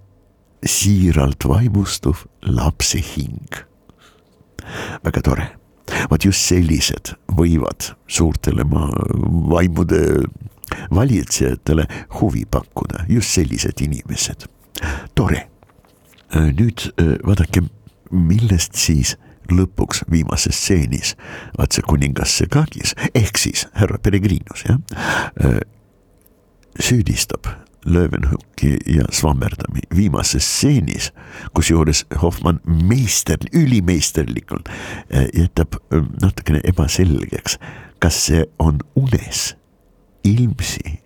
[0.65, 3.61] siiralt vaimustuv lapse hing.
[5.05, 5.47] väga tore,
[6.09, 8.89] vot just sellised võivad suurtele maa
[9.51, 10.01] vaimude
[10.93, 11.85] valitsejatele
[12.19, 14.47] huvi pakkuda, just sellised inimesed,
[15.15, 15.47] tore.
[16.31, 16.85] nüüd
[17.27, 17.65] vaadake
[18.11, 19.17] millest siis
[19.51, 21.15] lõpuks viimases stseenis,
[21.57, 24.79] vaat see kuningas Segagis ehk siis härra Peregrinus jah,
[25.43, 25.59] äh,
[26.79, 27.49] süüdistab
[27.85, 31.11] Löwenhocki ja Swammerdami viimases stseenis,
[31.53, 34.69] kusjuures Hoffmann meister, ülimeisterlikult
[35.09, 37.57] äh, jätab äh, natukene ebaselgeks,
[37.99, 39.55] kas see on unes
[40.23, 41.01] ilmsi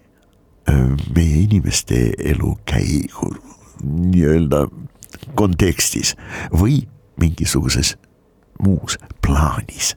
[1.16, 3.36] meie inimeste elukäigu
[3.84, 4.66] nii-öelda
[5.38, 6.16] kontekstis
[6.50, 6.82] või
[7.22, 7.96] mingisuguses
[8.64, 9.94] muus plaanis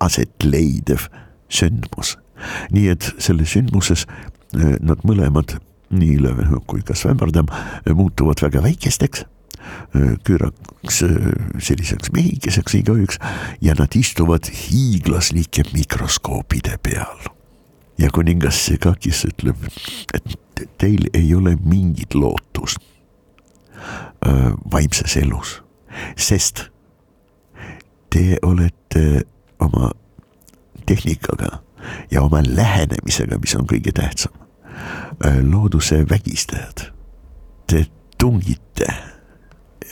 [0.00, 1.08] aset leidev
[1.48, 2.16] sündmus.
[2.70, 4.06] nii et selles sündmuses
[4.54, 5.56] nad mõlemad,
[5.90, 9.26] nii Löwenhoek kui ka Svämmerdam äh, muutuvad väga väikesteks.
[10.24, 11.00] Küüraks
[11.60, 13.18] selliseks mehikeseks igaüks.
[13.60, 17.28] Ja nad istuvad hiiglaslike mikroskoopide peal.
[17.98, 19.58] ja kuningas Segakis ütleb,
[20.14, 20.36] et
[20.78, 22.78] teil ei ole mingit lootust
[24.72, 25.62] vaimses elus.
[26.16, 26.68] Sest
[28.10, 29.22] te olete
[29.58, 29.90] oma
[30.86, 31.58] tehnikaga
[32.10, 34.47] ja oma lähenemisega, mis on kõige tähtsam, äh,
[35.24, 36.92] looduse vägistajad.
[37.66, 37.86] Te
[38.18, 38.86] tungite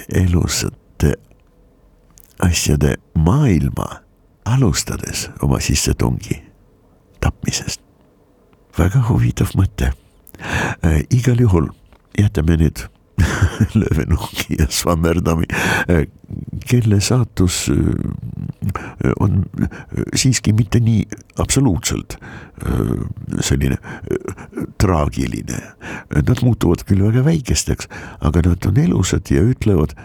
[0.08, 1.14] elusate
[2.38, 3.86] asjade maailma,
[4.44, 6.42] alustades oma sissetungi
[7.20, 7.80] tapmisest.
[8.78, 9.88] väga huvitav mõte
[10.84, 11.00] äh,.
[11.10, 11.70] igal juhul
[12.18, 12.82] jätame nüüd
[13.74, 15.46] Löwenhocki ja Swammerdami,
[16.66, 19.68] kelle saatus äh, on äh,
[20.14, 21.06] siiski mitte nii
[21.38, 23.78] absoluutselt äh, selline
[24.78, 25.60] traagiline.
[26.14, 27.88] Nad muutuvad küll väga väikesteks,
[28.20, 29.96] aga nad on elusad ja ütlevad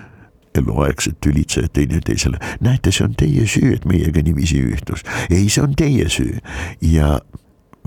[0.56, 5.06] eluaegsed tülitsejad teineteisele, näete, see on teie süü, et meiega niiviisi ühtus.
[5.30, 6.40] ei, see on teie süü
[6.84, 7.20] ja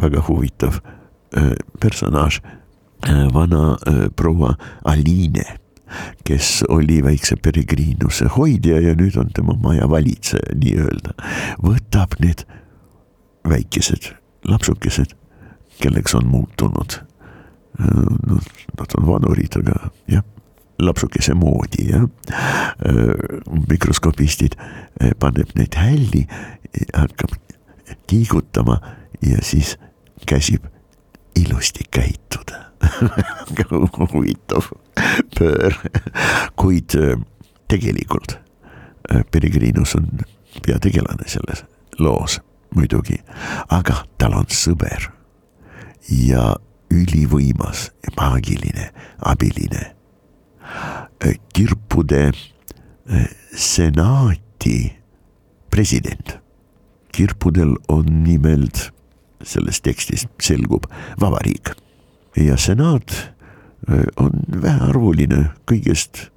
[0.00, 0.80] väga huvitav
[1.80, 2.63] personaaž Äh,
[3.08, 5.44] vana äh, proua Aline,
[6.24, 11.14] kes oli väikse peregriinuse hoidja ja nüüd on tema maja valitseja nii-öelda,
[11.62, 12.46] võtab need
[13.48, 14.10] väikesed
[14.48, 15.14] lapsukesed,
[15.80, 17.00] kelleks on muutunud.
[18.26, 18.42] noh,
[18.78, 20.22] nad on vanurid, aga jah,
[20.78, 22.04] lapsukese moodi jah.
[23.68, 24.54] mikroskopistid
[25.18, 26.26] paneb neid hälli,
[26.94, 27.34] hakkab
[28.06, 28.78] tiigutama
[29.22, 29.76] ja siis
[30.26, 30.66] käsib
[31.34, 32.63] ilusti käituda
[34.12, 34.70] huvitav
[35.38, 35.76] pöör,
[36.56, 37.18] kuid äh,
[37.68, 38.38] tegelikult
[39.10, 40.08] äh, Peregrinus on
[40.62, 41.64] peategelane selles
[41.98, 42.40] loos
[42.74, 43.20] muidugi,
[43.70, 45.10] aga tal on sõber
[46.10, 46.54] ja
[46.94, 49.92] ülivõimas, maagiline abiline.
[51.22, 52.32] Äh, kirpude
[53.54, 54.96] senaati
[55.70, 56.38] president.
[57.14, 58.88] kirpudel on nimelt
[59.46, 60.88] selles tekstis selgub
[61.20, 61.70] vabariik
[62.36, 63.14] ja senaat
[63.90, 66.28] äh, on vähearvuline, kõigest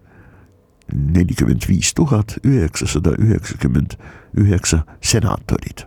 [0.94, 3.98] nelikümmend viis tuhat üheksasada üheksakümmend
[4.38, 5.86] üheksa senaatorit.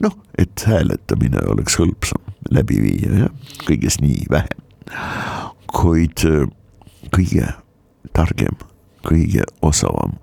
[0.00, 3.30] noh, et hääletamine oleks hõlpsam läbi viia, jah,
[3.66, 4.48] kõigest nii vähe.
[5.66, 6.48] kuid äh,
[7.14, 7.52] kõige
[8.12, 8.56] targem,
[9.06, 10.16] kõige osavam,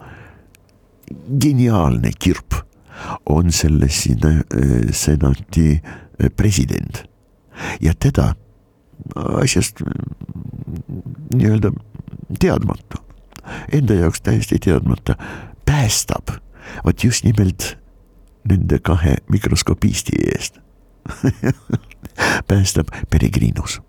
[1.39, 2.63] geniaalne kirp
[3.25, 5.81] on selle äh, senati
[6.35, 7.05] president
[7.81, 8.33] ja teda
[9.15, 9.81] asjast
[11.33, 11.71] nii-öelda
[12.39, 13.01] teadmata,
[13.71, 15.15] enda jaoks täiesti teadmata,
[15.65, 16.29] päästab.
[16.85, 17.77] Vot just nimelt
[18.49, 20.59] nende kahe mikroskopisti eest.
[22.47, 23.81] Päästab Peregrinus.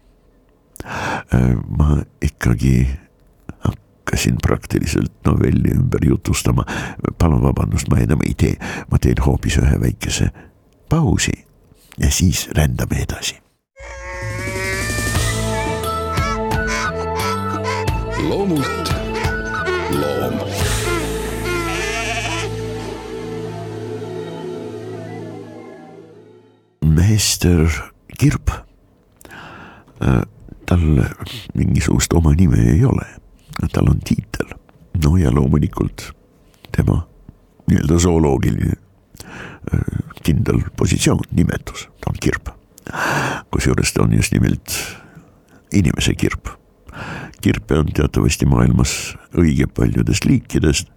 [1.78, 2.88] ma ikkagi
[3.58, 6.64] hakkasin praktiliselt novelli ümber jutustama.
[7.18, 8.54] palun vabandust, ma enam ei tee,
[8.90, 10.30] ma teen hoopis ühe väikese
[10.88, 11.34] pausi
[11.98, 13.47] ja siis rändame edasi
[18.22, 18.94] loomult
[19.90, 20.38] loom.
[26.80, 27.68] meester
[28.18, 28.50] Kirp,
[30.02, 30.22] äh,
[30.66, 31.04] tal
[31.54, 33.06] mingisugust oma nime ei ole,
[33.72, 34.50] tal on tiitel,
[35.04, 36.12] no ja loomulikult
[36.74, 37.04] tema
[37.70, 39.80] nii-öelda zooloogiline äh,
[40.22, 42.48] kindel positsioon, nimetus, ta on kirp.
[43.50, 44.72] kusjuures ta on just nimelt
[45.72, 46.48] inimese kirp
[47.40, 48.94] kirpe on teatavasti maailmas
[49.38, 50.88] õige paljudest liikidest.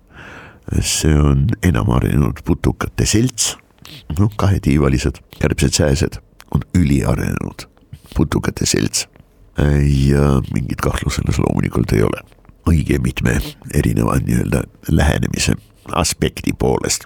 [0.82, 3.58] see on enam arenenud putukate selts,
[4.20, 6.20] noh kahetiivalised kärbsed sääsed
[6.56, 7.66] on üliarenenud
[8.16, 9.08] putukate selts.
[10.12, 12.22] ja mingit kahtlust selles loomulikult ei ole,
[12.70, 13.36] õige mitme
[13.74, 15.58] erineva nii-öelda lähenemise
[15.92, 17.06] aspekti poolest.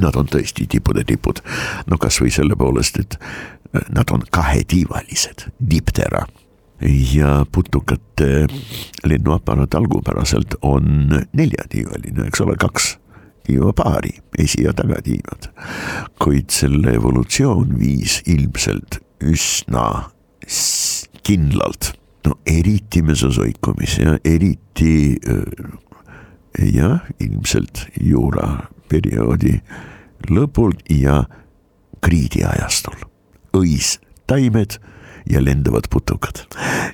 [0.00, 1.40] Nad on tõesti tippude tipud,
[1.86, 3.16] no kasvõi selle poolest, et
[3.90, 6.26] nad on kahetiivalised, diptera
[7.14, 8.46] ja putukate
[9.04, 12.98] lennuaparaat algupäraselt on neljatiivaline, eks ole, kaks
[13.46, 15.50] tiivapaari, esi- ja tagatiivad.
[16.22, 20.10] kuid selle evolutsioon viis ilmselt üsna
[21.22, 21.92] kindlalt,
[22.26, 25.16] no eriti mesosoikumis ja eriti
[26.58, 29.60] jah, ilmselt juuraperioodi
[30.30, 31.24] lõpul ja
[32.04, 32.96] kriidiajastul,
[33.56, 34.78] õistaimed
[35.30, 36.44] ja lendavad putukad.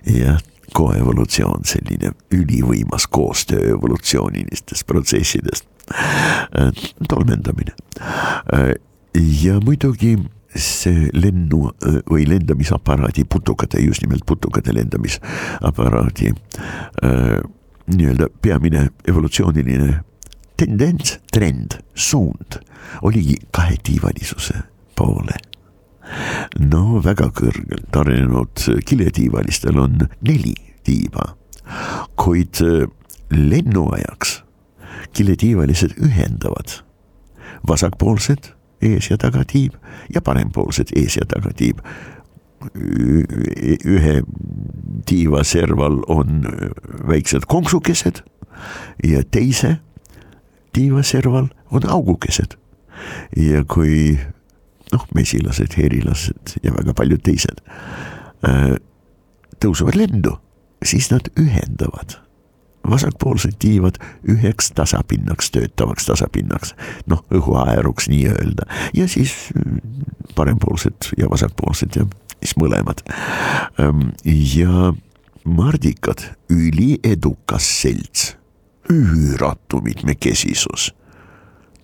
[0.06, 0.40] jah,
[0.76, 5.66] koevolutsioon, selline ülivõimas koostöö evolutsioonilistest protsessidest,
[7.08, 7.72] tolmendamine.
[9.42, 10.16] Ja muidugi
[10.56, 11.70] see lennu
[12.10, 16.32] või lendamisaparaadi putukate, just nimelt putukate lendamisaparaadi
[17.86, 20.00] nii-öelda peamine evolutsiooniline
[20.56, 22.58] tendents, trend, suund
[23.02, 24.54] oligi kahetiivalisuse
[24.96, 25.36] poole
[26.58, 30.54] no väga kõrgelt arenenud kiletiivalistel on neli
[30.86, 31.34] tiiba,
[32.16, 32.86] kuid äh,
[33.30, 34.42] lennuajaks
[35.16, 36.80] kiletiivalised ühendavad
[37.68, 39.74] vasakpoolsed ees ja tagatiib
[40.14, 41.80] ja parempoolsed ees ja tagatiib.
[43.86, 44.14] ühe
[45.06, 46.46] tiiva serval on
[47.08, 48.22] väiksed konksukesed
[49.04, 49.76] ja teise
[50.72, 52.56] tiiva serval on augukesed.
[53.36, 54.18] ja kui
[54.92, 57.62] noh, mesilased, herilased ja väga paljud teised
[58.46, 58.76] äh,
[59.62, 60.36] tõusevad lendu,
[60.84, 62.18] siis nad ühendavad.
[62.86, 63.96] Vasakpoolsed tiivad
[64.30, 66.76] üheks tasapinnaks, töötavaks tasapinnaks,
[67.10, 68.68] noh õhuaeruks nii-öelda.
[68.94, 69.80] Ja siis mm,
[70.38, 72.06] parempoolsed ja vasakpoolsed ja
[72.38, 73.02] siis mõlemad.
[73.82, 74.92] Ähm, ja
[75.46, 78.36] mardikad, üliedukas selts,
[78.92, 80.92] üüratu mitmekesisus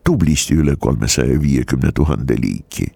[0.05, 2.87] tublisti üle kolmesaja viiekümne tuhande liiki.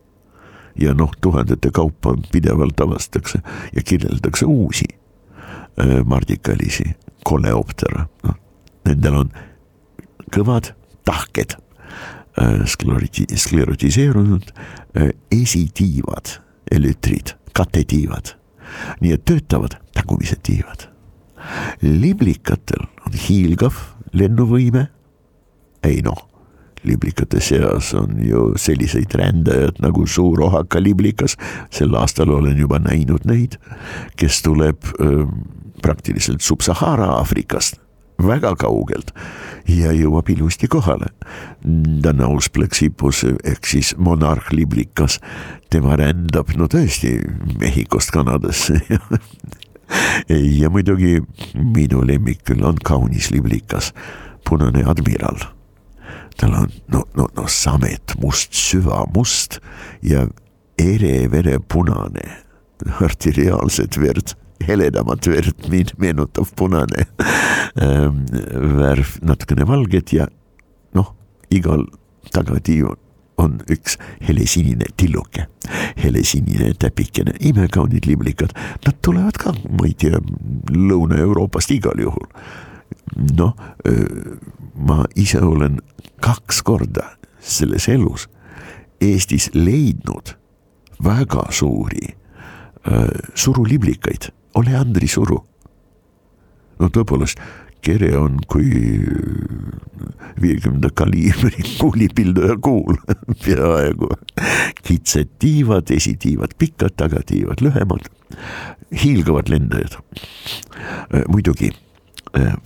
[0.78, 3.38] ja noh, tuhandete kaupa pidevalt avastatakse
[3.76, 4.84] ja kirjeldatakse uusi
[5.80, 6.84] äh, mardikalisi,
[7.24, 8.34] koleoptera, noh,
[8.84, 9.30] nendel on
[10.36, 10.74] kõvad
[11.08, 16.36] tahked äh,, skleroti-, sklerotiseerunud äh, esitiivad,
[16.70, 18.34] elütrid, katetiivad,
[19.00, 20.90] nii et töötavad tagumised tiivad.
[21.80, 23.80] liblikatel on hiilgav
[24.12, 24.90] lennuvõime,
[25.82, 26.35] ei noh
[26.84, 31.36] liblikate seas on ju selliseid rändajad nagu suur ohakaliblikas,
[31.70, 33.58] sel aastal olen juba näinud neid,
[34.16, 35.24] kes tuleb öö,
[35.82, 37.80] praktiliselt Sub-Sahara Aafrikast
[38.22, 39.12] väga kaugelt
[39.68, 41.10] ja jõuab ilusti kohale.
[42.02, 45.18] Danaus plexipus ehk siis monarhliblikas,
[45.70, 47.18] tema rändab no tõesti
[47.60, 48.80] Mehhikost Kanadasse
[50.60, 51.18] ja muidugi
[51.54, 53.92] minu lemmik küll on kaunis liblikas,
[54.46, 55.55] punane admiral
[56.36, 59.60] tal on no, no, no samet must, süvamust
[60.04, 60.26] ja
[60.78, 62.26] ere verepunane,
[63.00, 64.34] arteriaalset verd,
[64.66, 65.68] heledamat verd
[66.00, 67.08] meenutav punane.
[67.76, 68.24] Ähm,
[68.76, 70.28] värv, natukene valget ja
[70.96, 71.10] noh,
[71.52, 71.84] igal
[72.32, 72.94] tagatiiv
[73.40, 75.46] on üks helesinine tilluke,
[76.00, 78.54] helesinine täpikene, imekaunid liblikad,
[78.86, 80.22] nad tulevad ka, ma ei tea,
[80.72, 82.30] Lõuna-Euroopast igal juhul.
[83.36, 83.54] Noh,
[84.74, 85.80] ma ise olen
[86.20, 88.28] kaks korda selles elus
[89.00, 90.32] Eestis leidnud
[91.04, 92.14] väga suuri
[93.34, 95.38] suruliblikaid, oleandri suru.
[96.78, 97.40] no tõepoolest,
[97.80, 98.68] kere on kui
[100.42, 102.98] viiekümnenda kaliibri kuulipilduja kuul
[103.44, 104.10] peaaegu.
[104.82, 108.10] kitsed tiivad, esitiivad pikad, tagatiivad lühemad,
[109.02, 109.98] hiilgavad lendajad.
[111.28, 111.72] muidugi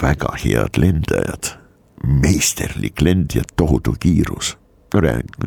[0.02, 1.54] väga head lendajad
[2.04, 4.56] meisterlik lend ja tohutu kiirus.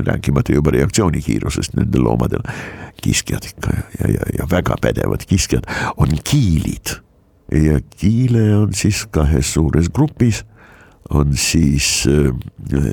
[0.05, 2.39] rääkimata juba reaktsioonikiirusest nendel loomadel.
[3.01, 5.63] kiskjad ikka ja, ja, ja väga pädevad kiskjad
[5.97, 6.99] on kiilid.
[7.51, 10.45] ja kiile on siis kahes suures grupis
[11.09, 12.33] on siis äh,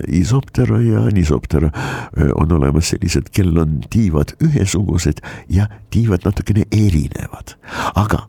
[0.09, 7.55] isoptera ja anisoptera äh, on olemas sellised, kel on tiivad ühesugused ja tiivad natukene erinevad,
[7.95, 8.27] aga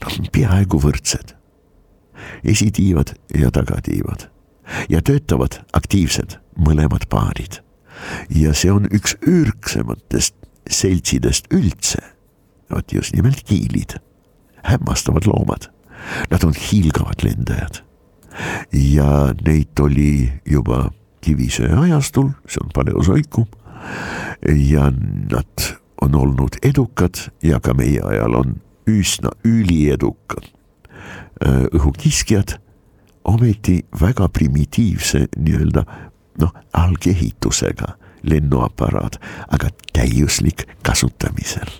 [0.00, 1.39] nad on peaaegu võrdsed.
[2.44, 4.28] Esitiivad ja tagatiivad
[4.88, 7.60] ja töötavad aktiivsed mõlemad paarid.
[8.30, 10.34] ja see on üks ürgsematest
[10.70, 11.98] seltsidest üldse.
[12.70, 13.98] vot just nimelt kiilid,
[14.62, 15.70] hämmastavad loomad
[16.30, 17.82] Nad on hiilgavad lendajad
[18.72, 20.90] ja neid oli juba
[21.20, 23.46] kivisöe ajastul, see on paleosoikum.
[24.70, 24.92] ja
[25.32, 25.66] nad
[26.00, 28.54] on olnud edukad ja ka meie ajal on
[28.86, 30.46] üsna üliedukad
[31.48, 32.58] õhukiskjad,
[33.24, 35.84] ometi väga primitiivse nii-öelda
[36.40, 41.70] noh, algehitusega lennuaparaat, aga täiuslik kasutamisel.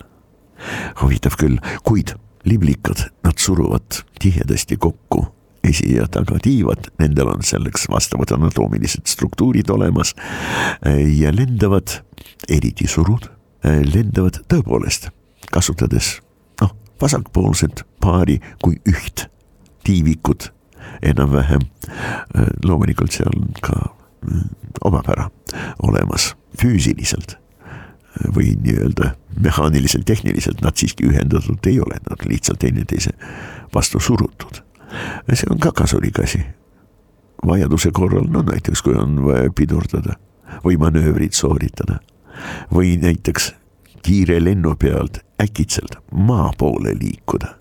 [1.01, 2.13] huvitav küll, kuid
[2.45, 5.25] liblikad, nad suruvad tihedasti kokku
[5.63, 10.15] esi- ja tagatiivad, nendel on selleks vastavad anatoomilised struktuurid olemas
[11.17, 12.01] ja lendavad,
[12.49, 13.29] eriti surud,
[13.93, 15.09] lendavad tõepoolest,
[15.51, 16.19] kasutades
[16.61, 19.30] noh, vasakpoolset paari kui üht
[19.83, 20.53] tiivikut
[21.01, 21.61] enam-vähem.
[22.65, 23.77] loomulikult seal on ka
[24.25, 24.49] mm,
[24.83, 25.29] omapära
[25.83, 27.37] olemas füüsiliselt
[28.35, 33.13] või nii-öelda mehaaniliselt, tehniliselt nad siiski ühendatud ei ole, nad lihtsalt teineteise
[33.73, 34.61] vastu surutud
[35.33, 36.45] see on ka kasulik asi.
[37.47, 40.13] vajaduse korral, no näiteks kui on vaja pidurdada
[40.63, 41.97] või manöövrit sooritada
[42.73, 43.53] või näiteks
[44.05, 47.55] kiire lennu pealt äkitselt maa poole liikuda,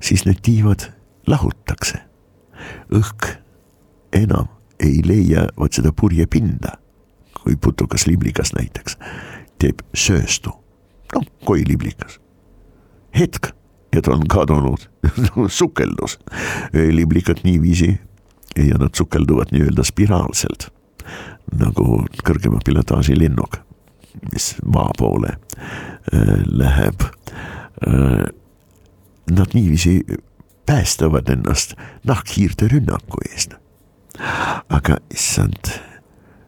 [0.00, 0.88] siis need tiivad
[1.30, 2.00] lahutakse.
[2.92, 3.28] õhk
[4.12, 4.48] enam
[4.80, 6.76] ei leia vot seda purjepinda,
[7.42, 8.98] kui putukas liblikas näiteks
[9.60, 10.52] teeb sööstu,
[11.14, 12.20] noh kui liblikas.
[13.16, 13.52] hetk
[13.94, 14.88] ja ta on kadunud
[15.60, 16.18] sukeldus.
[16.72, 17.98] liblikad niiviisi
[18.56, 20.70] ja nad sukelduvad nii-öelda spiraalselt
[21.58, 23.58] nagu kõrgema pilotaaži lennuk,
[24.32, 27.06] mis maa poole äh, läheb.
[27.86, 28.26] Äh,
[29.30, 30.00] nad niiviisi
[30.70, 31.74] päästavad ennast
[32.06, 33.54] nahkhiirte rünnaku eest.
[34.68, 35.70] aga issand,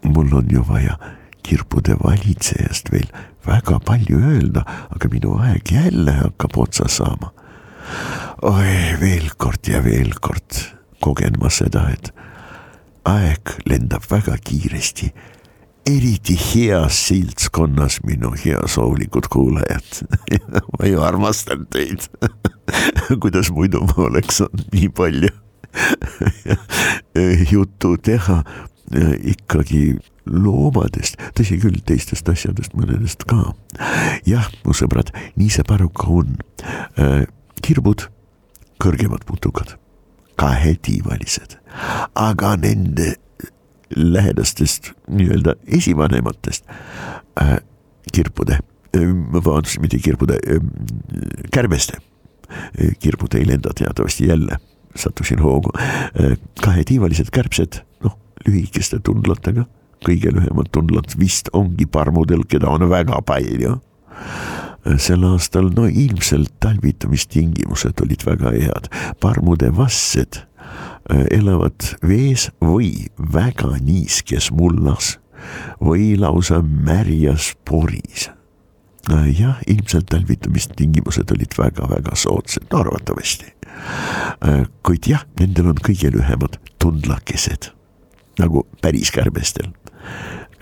[0.03, 0.99] mul on ju vaja
[1.43, 3.09] kirbude valitsejast veel
[3.47, 4.63] väga palju öelda,
[4.95, 7.33] aga minu aeg jälle hakkab otsa saama.
[8.43, 10.61] oi, veel kord ja veel kord
[11.01, 12.15] kogen ma seda, et
[13.05, 15.11] aeg lendab väga kiiresti.
[15.87, 20.03] Eriti heas seltskonnas, minu heasoovlikud kuulajad
[20.79, 22.07] ma ju armastan teid
[23.23, 25.33] kuidas muidu ma oleks saanud nii palju
[27.53, 28.43] juttu teha
[29.25, 33.53] ikkagi loomadest, tõsi küll, teistest asjadest, mõnedest ka.
[34.29, 35.11] jah, mu sõbrad,
[35.41, 36.37] nii see paraku on.
[37.01, 37.25] Äh,
[37.65, 38.07] kirbud,
[38.83, 39.77] kõrgemad putukad,
[40.41, 41.57] kahetiivalised,
[42.19, 43.15] aga nende
[43.97, 46.65] lähedastest nii-öelda esivanematest
[47.41, 47.57] äh,
[48.13, 48.59] kirpude
[48.97, 50.61] äh,, vabandust, mitte kirpude äh,,
[51.53, 52.97] kärbeste äh,.
[52.99, 54.59] kirbud ei lenda teatavasti jälle,
[54.97, 56.37] sattusin hoogu äh,.
[56.65, 59.67] kahetiivalised kärbsed, noh, lühikeste tundlatega
[60.07, 63.79] kõige lühemad tundlad vist ongi parmudel, keda on väga palju.
[64.99, 68.89] sel aastal no ilmselt talvitamistingimused olid väga head,
[69.23, 70.52] parmude vassed äh,
[71.11, 75.17] elavad vees või väga niiskes mullas
[75.81, 78.29] või lausa märjas poris
[79.11, 83.53] äh, jah, ilmselt talvitamistingimused olid väga-väga soodsad, arvatavasti.
[84.47, 87.73] Äh, kuid jah, nendel on kõige lühemad tundlakesed
[88.41, 89.73] nagu päris kärbestel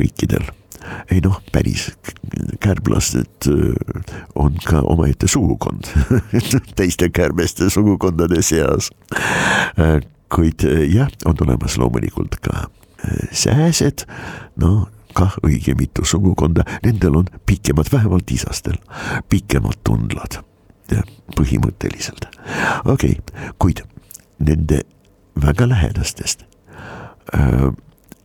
[0.01, 0.49] kõikidel.
[1.13, 1.91] ei noh, päris
[2.61, 5.91] kärblased äh, on ka omaette sugukond
[6.79, 8.91] teiste kärbeste sugukondade seas.
[10.35, 12.69] Kuid äh, jah, on olemas loomulikult ka
[13.33, 14.05] sääsed,
[14.61, 18.77] no kah õige mitu sugukonda, nendel on pikemad, vähemalt isastel,
[19.29, 20.41] pikemad tundlad
[21.37, 22.27] põhimõtteliselt.
[22.85, 23.83] okei okay., kuid
[24.39, 24.83] nende
[25.39, 26.45] väga lähedastest
[27.35, 27.71] äh,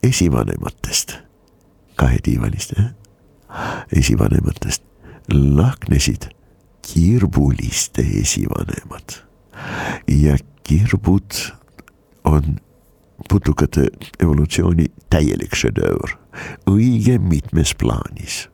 [0.03, 1.17] esivanematest,
[1.95, 2.89] kahetiivalist jah,
[3.93, 4.83] esivanematest
[5.31, 6.29] lahknesid
[6.85, 9.21] kirbuliste esivanemad
[10.07, 11.37] ja kirbud
[12.25, 12.57] on
[13.29, 13.87] putukate
[14.19, 16.17] evolutsiooni täielik šedöör,
[16.69, 18.49] õige mitmes plaanis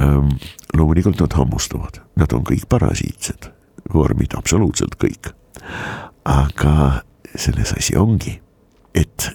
[0.00, 0.36] ähm,.
[0.76, 3.50] loomulikult nad hammustuvad, nad on kõik parasiitsed,
[3.94, 5.32] vormid absoluutselt kõik.
[6.24, 7.02] aga
[7.36, 8.40] selles asi ongi,
[8.94, 9.30] et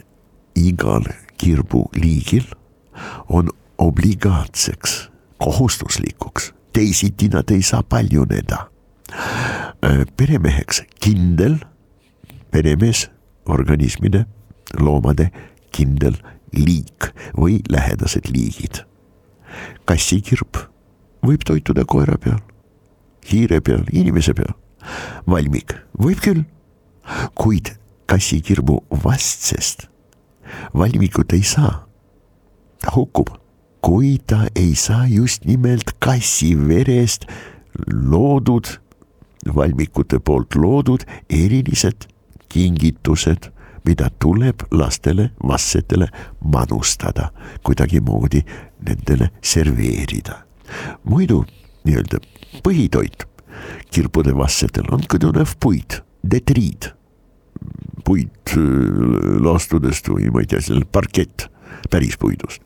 [0.55, 1.05] igal
[1.37, 2.45] kirbuliigil
[3.29, 8.67] on obligaatseks, kohustuslikuks, teisiti nad ei saa paljuneda.
[10.17, 11.55] Peremeheks kindel,
[12.51, 13.07] peremees,
[13.45, 14.25] organismide,
[14.79, 15.29] loomade
[15.75, 16.17] kindel
[16.53, 18.85] liik või lähedased liigid.
[19.85, 20.57] kassikirb
[21.25, 22.39] võib toituda koera peal,
[23.25, 24.53] hiire peal, inimese peal,
[25.27, 26.43] valmik võib küll,
[27.33, 27.73] kuid
[28.05, 29.89] kassikirbu vastsest
[30.73, 31.85] valmikut ei saa.
[32.79, 33.29] ta hukkub,
[33.81, 37.25] kui ta ei saa just nimelt kassi verest
[37.91, 38.79] loodud
[39.55, 42.07] valmikute poolt loodud erilised
[42.49, 43.49] kingitused,
[43.85, 46.09] mida tuleb lastele, vassetele
[46.43, 47.29] manustada,
[47.63, 48.43] kuidagimoodi
[48.85, 50.43] nendele serveerida.
[51.03, 51.45] muidu
[51.83, 52.19] nii-öelda
[52.63, 53.25] põhitoit.
[53.91, 56.91] Kirbude vassetel on kõdunev puit, detriid,
[58.05, 58.61] puit äh,
[59.41, 61.47] laastudest või ma ei tea, seal parkett,
[61.89, 62.61] päris puidust,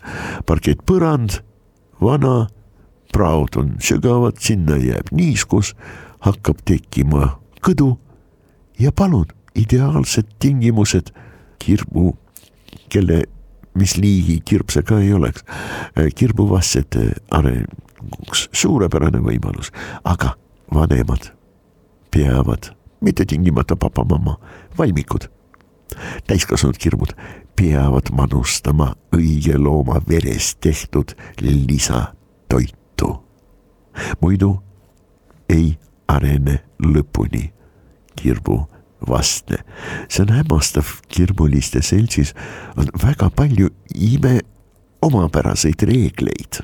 [0.45, 1.39] parkettpõrand,
[2.03, 2.47] vana,
[3.13, 5.73] praod on sügavad, sinna jääb niiskus,
[6.25, 7.93] hakkab tekkima kõdu
[8.79, 11.13] ja palun, ideaalsed tingimused
[11.59, 12.17] kirbu,
[12.89, 13.23] kelle
[13.73, 15.43] mis liigi kirb see ka ei oleks,
[15.97, 19.71] äh, kirbuvassete arenguks suurepärane võimalus,
[20.03, 20.35] aga
[20.73, 21.31] vanemad
[22.13, 24.37] peavad, mitte tingimata papa-mamma,
[24.77, 25.29] valmikud,
[26.27, 27.13] täiskasvanud kirmud
[27.55, 33.23] peavad manustama õige looma verest tehtud lisatoitu.
[34.21, 34.59] muidu
[35.49, 35.77] ei
[36.07, 37.51] arene lõpuni
[38.15, 38.67] kirbu
[39.07, 39.57] vastne.
[40.09, 42.33] see on hämmastav, kirmuliste seltsis
[42.77, 44.39] on väga palju ime
[45.01, 46.63] omapäraseid reegleid.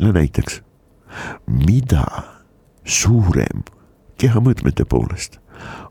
[0.00, 0.62] no näiteks,
[1.46, 2.04] mida
[2.84, 3.64] suurem
[4.18, 5.38] kehamõõtmete poolest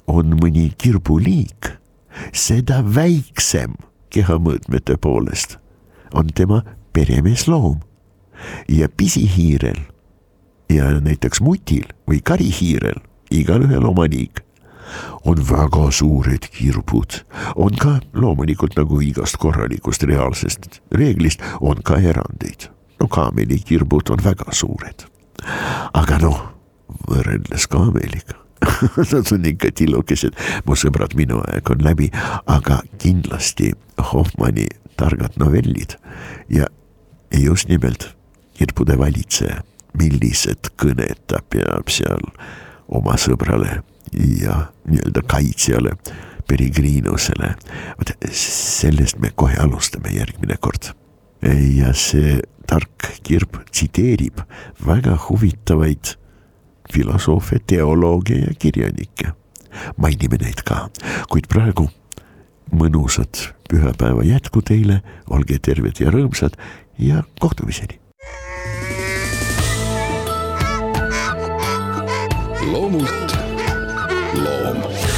[0.07, 1.77] on mõni kirbuliik,
[2.33, 3.75] seda väiksem
[4.09, 5.57] kehamõõtmete poolest
[6.13, 6.63] on tema
[6.93, 7.79] peremeesloom.
[8.69, 9.79] ja pisihiirel
[10.69, 12.99] ja näiteks mutil või karihiirel,
[13.31, 14.43] igalühel oma liik,
[15.25, 17.21] on väga suured kirbud,
[17.55, 22.69] on ka loomulikult nagu igast korralikust reaalsest reeglist on ka erandeid.
[22.99, 25.05] no kaamelikirbud on väga suured,
[25.93, 26.43] aga noh
[27.09, 28.47] võrreldes kaameliga
[29.11, 32.09] Nad on ikka tillukesed, mu sõbrad, minu aeg on läbi,
[32.49, 33.73] aga kindlasti
[34.11, 34.67] Hoffmanni
[34.97, 35.97] targad novellid
[36.49, 36.65] ja
[37.33, 38.09] just nimelt
[38.57, 39.61] kirbude valitseja,
[39.97, 42.23] millised kõned ta peab seal
[42.87, 43.81] oma sõbrale
[44.13, 45.97] ja nii-öelda kaitsjale,
[46.47, 47.55] Peregrinusele.
[47.97, 50.93] vot sellest me kohe alustame järgmine kord.
[51.75, 54.39] ja see tark kirb tsiteerib
[54.85, 56.15] väga huvitavaid
[56.93, 59.33] filosoofe, teolooge ja kirjanikke.
[59.97, 60.89] mainime neid ka,
[61.29, 61.89] kuid praegu
[62.71, 66.57] mõnusat pühapäeva jätku teile, olge terved ja rõõmsad
[66.99, 67.99] ja kohtumiseni.
[72.71, 73.46] loomult
[74.35, 75.16] long.